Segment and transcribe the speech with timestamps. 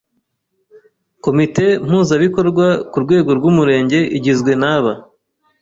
[1.23, 4.93] Komite Mpuzabikorwa ku rwego rw’Umurenge igizwe n’aba